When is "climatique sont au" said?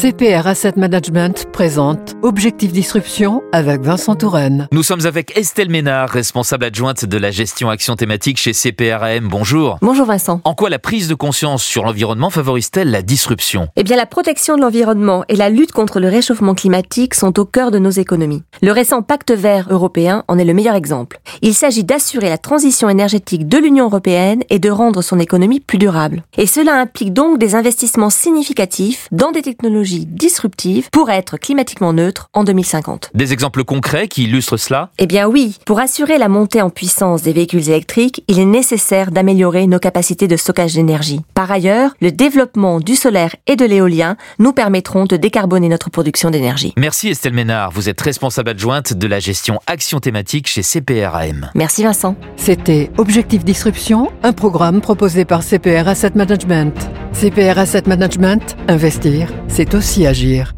16.54-17.44